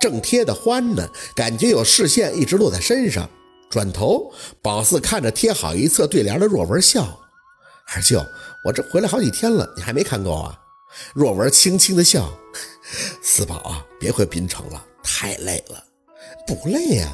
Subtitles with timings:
[0.00, 3.28] 正贴得欢呢，感觉有视线一直落在身上。
[3.70, 7.20] 转头，宝四看着贴好一侧对联的若文笑
[7.94, 8.24] ：“二舅，
[8.64, 10.58] 我这回来好几天了，你还没看够啊？”
[11.14, 12.28] 若文轻轻的笑
[13.22, 15.84] ：“四宝啊，别回滨城了，太累了。
[16.48, 17.08] ”“不累呀。”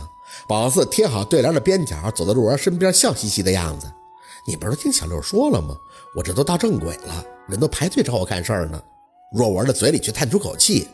[0.48, 3.86] 宝四贴好对联的边角，走到若文身边，笑嘻嘻的样子。
[4.48, 5.76] “你不是听小六说了吗？
[6.14, 8.82] 我这都到正轨了，人都排队找我干事儿呢。”
[9.36, 10.88] 若文的嘴里却叹出口气：“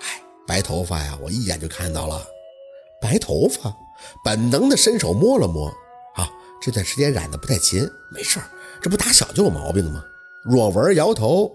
[0.00, 0.21] 哎，
[0.52, 2.22] 白头发呀，我一眼就看到了。
[3.00, 3.74] 白头发。”
[4.22, 5.68] 本能的伸手摸了摸，
[6.16, 6.28] 啊，
[6.60, 8.44] 这段时间染的不太勤，没事儿，
[8.82, 10.04] 这不打小就有毛病吗？
[10.44, 11.50] 若文摇头，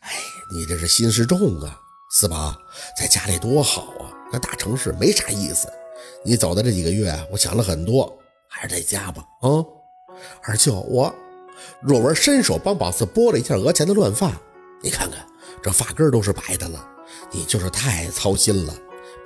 [0.00, 0.10] 哎，
[0.52, 1.78] 你这是心事重啊，
[2.10, 2.56] 四宝，
[2.98, 5.68] 在家里多好啊，那大城市没啥意思。
[6.24, 9.22] 你走的这几个月，我想了很多，还是在家吧。
[9.42, 9.62] 啊，
[10.42, 11.14] 二舅，我，
[11.82, 14.32] 若文伸手帮宝四拨了一下额前的乱发，
[14.82, 15.24] 你看看
[15.62, 16.82] 这发根都是白的了，
[17.34, 18.74] 你就是太操心了，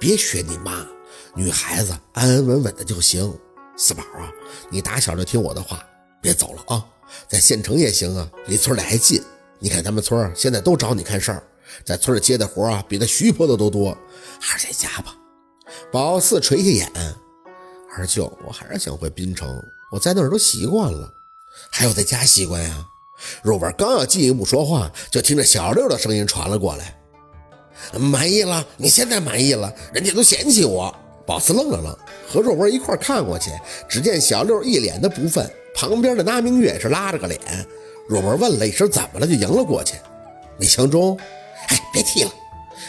[0.01, 0.87] 别学你妈。
[1.35, 3.33] 女孩子安安稳稳的就行，
[3.77, 4.33] 四宝啊，
[4.71, 5.87] 你打小就听我的话，
[6.21, 6.85] 别走了啊，
[7.29, 9.23] 在县城也行啊，离村里还近。
[9.59, 11.43] 你看咱们村现在都找你看事儿，
[11.85, 13.97] 在村里接的活啊，比那徐婆子都多，
[14.41, 15.15] 还是在家吧。
[15.93, 16.91] 宝四垂下眼，
[17.95, 21.13] 二舅，我还是想回滨城，我在那儿都习惯了，
[21.71, 22.87] 还有在家习惯呀。
[23.43, 26.98] 若文刚要进一步说话，就听着小六的声音传了过来
[27.99, 30.95] ：“满意了，你现在满意了，人家都嫌弃我。”
[31.27, 31.95] 宝四愣了愣，
[32.27, 33.51] 和若文一块看过去，
[33.87, 37.39] 只见小六一脸的不忿，旁边的那明月是拉着个脸。
[38.09, 39.97] 若文问了一声怎么了，就迎了过去。
[40.57, 41.19] 没相中？
[41.69, 42.31] 哎，别提了。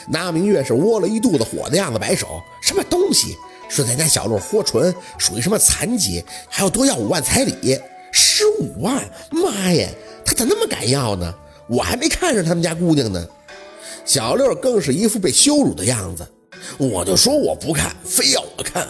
[0.07, 3.35] 那明月是窝了一肚子火的样子，摆手：“什么东西？
[3.67, 7.77] 说咱家小六豁唇，属于什么残疾，还要多要五万彩礼？
[8.13, 9.03] 十五万？
[9.31, 9.89] 妈呀，
[10.23, 11.35] 他咋那么敢要呢？
[11.67, 13.27] 我还没看上他们家姑娘呢。”
[14.09, 16.27] 小六更是一副被羞辱的样子。
[16.79, 18.88] 我就说我不看，非要我看，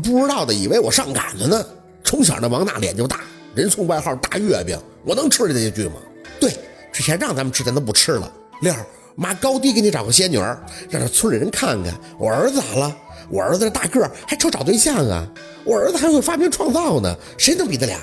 [0.00, 1.66] 不知道的以为我上赶子呢。
[2.04, 3.18] 从小那王大脸就大，
[3.52, 5.94] 人送外号大月饼，我能吃这句吗？
[6.38, 6.52] 对，
[6.92, 8.32] 之前让咱们吃，咱都不吃了。
[8.62, 8.72] 六
[9.16, 12.96] 妈高低给你找个仙女，让这村里人看看我儿子咋了？
[13.28, 15.26] 我儿子这大个还愁找对象啊？
[15.64, 17.98] 我儿子还会发明创造呢，谁能比得了？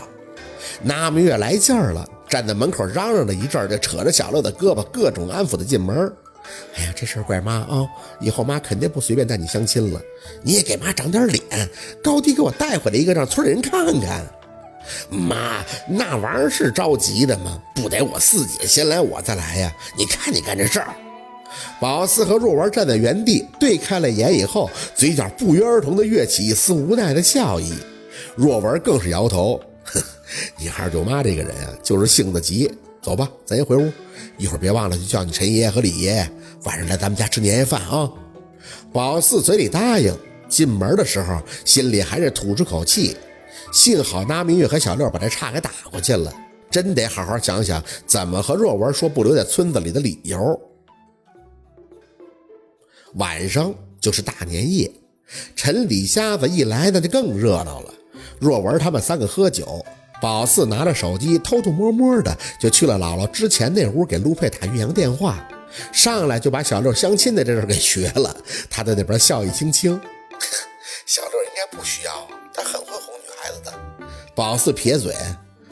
[0.83, 6.11] 那明月来劲儿了，站在门口嚷嚷了一阵，就扯着小六的胳膊，各种安抚的进门。
[6.75, 7.87] 哎呀，这事儿怪妈啊！
[8.19, 10.01] 以后妈肯定不随便带你相亲了。
[10.43, 11.69] 你也给妈长点脸，
[12.03, 14.25] 高低给我带回来一个，让村里人看看。
[15.09, 17.61] 妈，那玩意儿是着急的吗？
[17.75, 19.75] 不得我四姐先来，我再来呀！
[19.97, 20.95] 你看你干这事儿。
[21.79, 27.73] 宝四和若文站在原地对看了眼以后，嘴角不约而同的跃起一丝无奈的笑意。
[28.35, 30.01] 若文更是摇头：“哼，
[30.57, 32.71] 你二舅妈这个人啊，就是性子急。
[33.07, 33.89] 走吧，咱先回屋。”
[34.37, 36.29] 一会儿别忘了，就叫你陈爷爷和李爷爷
[36.65, 38.11] 晚上来咱们家吃年夜饭啊！
[38.91, 40.13] 宝四嘴里答应，
[40.49, 43.15] 进门的时候心里还是吐出口气。
[43.71, 46.33] 幸好那明月和小六把这岔给打过去了，
[46.69, 50.37] 真得好好想想怎么和若文说不留在村子里的理由。
[53.15, 54.91] 晚上就是大年夜，
[55.55, 57.93] 陈李瞎子一来，那就更热闹了。
[58.39, 59.83] 若文他们三个喝酒。
[60.27, 65.47] 宝四拿着手机，偷偷摸摸的就去了姥姥之前那屋，给陆佩打岳阳电话。
[65.93, 68.35] 上来就把小六相亲的这事给学了。
[68.69, 69.93] 他在那边笑意轻轻，
[71.07, 73.73] 小六应该不需要，他很会哄女孩子的。
[74.35, 75.15] 宝四撇嘴，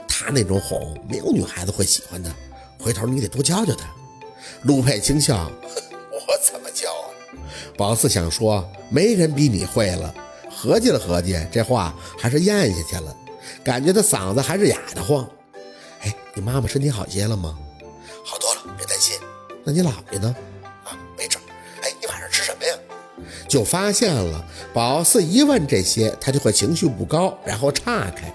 [0.08, 2.34] 他那种哄没有女孩子会喜欢的，
[2.80, 3.86] 回头你得多教教他。
[4.62, 5.52] 陆佩轻笑，
[6.12, 7.12] 我怎么教啊？
[7.76, 10.16] 宝四想说，没人比你会了。
[10.50, 13.14] 合计了合计，这话还是咽下去了。
[13.64, 15.28] 感觉他嗓子还是哑得慌。
[16.02, 17.58] 哎，你妈妈身体好些了吗？
[18.24, 19.18] 好多了，别担心。
[19.64, 20.36] 那你姥爷呢？
[20.84, 21.38] 啊，没事。
[21.82, 22.74] 哎，你晚上吃什么呀？
[23.48, 28.34] 就发现了，宝四一问这些，他就会情绪不高，然后岔开。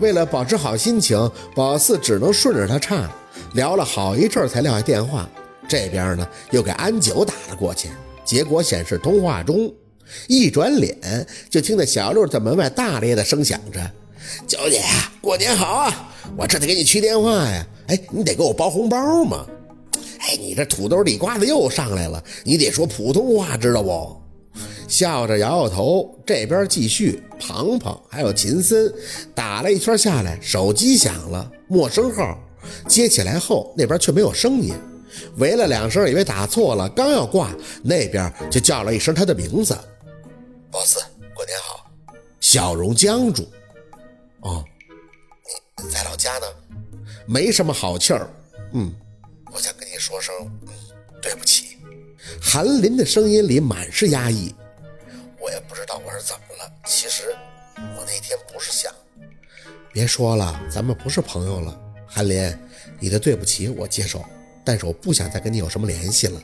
[0.00, 3.10] 为了保持好心情，宝四只能顺着他岔，
[3.54, 5.28] 聊了好一阵才撂下电话。
[5.68, 7.90] 这边呢，又给安九打了过去，
[8.24, 9.72] 结果显示通话中。
[10.26, 13.78] 一转脸，就听到小六在门外大咧的声响着。
[14.46, 14.82] 九姐，
[15.20, 16.12] 过年好啊！
[16.36, 17.66] 我这得给你去电话呀。
[17.88, 19.46] 哎，你得给我包红包嘛。
[20.20, 24.16] 哎，你这土豆地瓜子又上来了，你得说普通话，知道不？
[24.86, 26.14] 笑着摇摇头。
[26.26, 28.92] 这边继续，庞庞还有秦森
[29.34, 32.38] 打了一圈下来，手机响了，陌生号，
[32.86, 34.74] 接起来后那边却没有声音，
[35.36, 37.50] 喂了两声，以为打错了，刚要挂，
[37.82, 39.76] 那边就叫了一声他的名字
[40.70, 40.98] ：“boss，
[41.34, 41.90] 过年好。”
[42.40, 43.46] 笑容僵住。
[44.40, 44.64] 哦，
[45.82, 46.46] 你在老家呢，
[47.26, 48.30] 没什么好气儿。
[48.72, 48.94] 嗯，
[49.52, 50.34] 我想跟你说声，
[50.66, 50.68] 嗯，
[51.20, 51.76] 对不起。
[52.40, 54.54] 韩林的声音里满是压抑。
[55.40, 57.34] 我也不知道我是怎么了，其实
[57.96, 58.92] 我那天不是想……
[59.92, 61.80] 别说了，咱们不是朋友了。
[62.06, 62.56] 韩林，
[63.00, 64.24] 你的对不起我接受，
[64.64, 66.40] 但是我不想再跟你有什么联系了。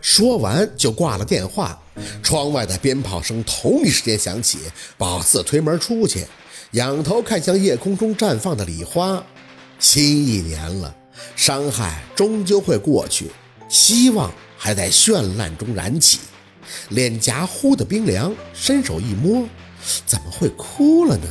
[0.00, 1.80] 说完就挂了电话。
[2.22, 4.58] 窗外的鞭炮声同一时间响起，
[4.96, 6.24] 宝四推门出去，
[6.72, 9.24] 仰头看向夜空中绽放的礼花。
[9.78, 10.94] 新一年了，
[11.36, 13.30] 伤害终究会过去，
[13.68, 16.18] 希望还在绚烂中燃起。
[16.90, 19.46] 脸颊忽的冰凉，伸手一摸，
[20.04, 21.26] 怎么会哭了呢？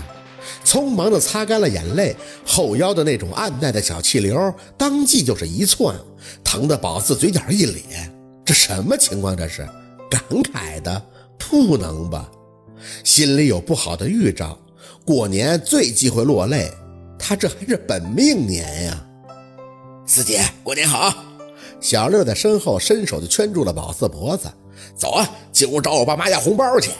[0.63, 5.95] 匆忙地擦干了眼泪，后腰的那种暗淡的小气流，当即就是一窜，
[6.43, 8.11] 疼得宝四嘴角一咧。
[8.45, 9.35] 这什么情况？
[9.35, 9.67] 这是
[10.09, 11.05] 感慨的？
[11.37, 12.31] 不能吧？
[13.03, 14.57] 心里有不好的预兆。
[15.05, 16.71] 过年最忌讳落泪，
[17.17, 19.05] 他这还是本命年呀！
[20.05, 21.13] 四姐，过年好！
[21.79, 24.51] 小六在身后伸手就圈住了宝四脖子，
[24.95, 26.91] 走啊，进屋找我爸妈要红包去。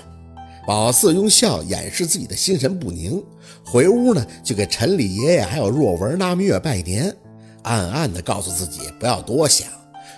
[0.65, 3.23] 宝四用笑掩饰自己的心神不宁，
[3.65, 7.15] 回屋呢就给陈李爷爷还有若文、拉蜜月拜年，
[7.63, 9.67] 暗暗的告诉自己不要多想。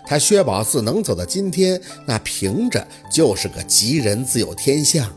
[0.07, 5.07] 他薛宝四能走到今天，那凭着就是个吉人自有天相。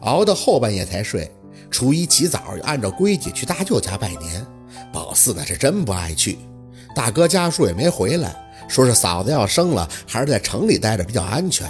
[0.00, 1.30] 熬到后半夜才睡，
[1.70, 4.44] 初一起早又按照规矩去大舅家拜年。
[4.92, 6.38] 宝四那是真不爱去，
[6.94, 8.34] 大哥家属也没回来，
[8.68, 11.68] 说是嫂子要生了，还是在城里待着比较安全。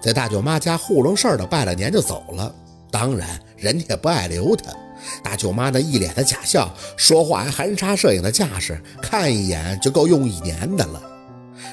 [0.00, 2.54] 在大舅妈家糊弄事儿的拜了年就走了，
[2.90, 4.72] 当然人家也不爱留他。
[5.22, 11.02] 大舅妈那一脸的假笑，说话还含沙射影的架势，看一眼就够用一年的了。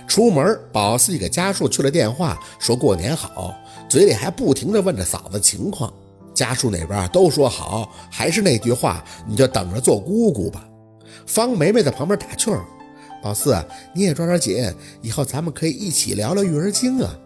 [0.08, 3.56] 出门，宝四给家属去了电话，说过年好，
[3.90, 5.92] 嘴里还不停地问着嫂子情况。
[6.34, 10.68] 家属那边都说好，还是那句话，你就等着做姑姑吧。
[11.26, 12.66] 方梅梅在旁边打趣儿
[13.22, 13.56] ：“宝四，
[13.94, 17.18] 你也抓点紧，以后咱们可以一起聊聊育儿经啊。”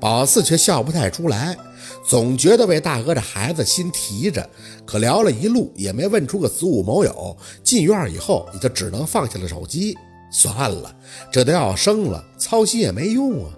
[0.00, 1.56] 宝四却笑不太出来，
[2.04, 4.48] 总觉得为大哥这孩子心提着，
[4.84, 7.36] 可聊了一路也没问出个子午卯酉。
[7.62, 9.96] 进院以后，也就只能放下了手机。
[10.32, 10.94] 算了，
[11.30, 13.50] 这都要生了，操心也没用啊！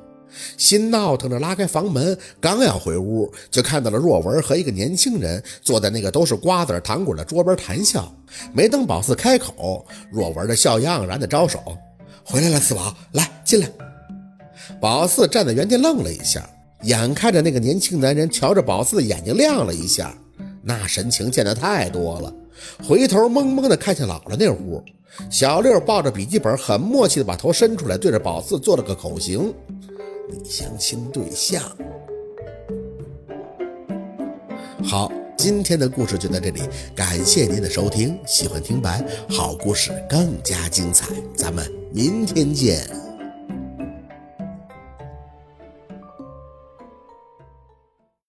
[0.57, 8.13] 心闹腾着拉开房门，刚要回屋，就看到了若文和一个年轻人坐在那个都是瓜子糖果的桌边谈笑。
[8.53, 11.59] 没等宝四开口，若文的笑样然的招手
[12.25, 13.69] ：“回来了，四宝，来进来。”
[14.81, 16.49] 宝四站在原地愣了一下，
[16.83, 20.15] 眼看着那个年轻男人瞧着宝四的眼睛亮了一下，
[20.63, 22.33] 那神情见得太多了，
[22.87, 24.83] 回头懵懵的看向姥姥那屋。
[25.29, 29.53] 小六抱着笔记本，很默契的把头伸出来，对着宝四做了个口型
[30.45, 31.63] ：“相亲对象。”
[34.83, 36.63] 好，今天的故事就到这里，
[36.95, 38.19] 感谢您的收听。
[38.27, 43.10] 喜欢听白好故事更加精彩，咱们明天见。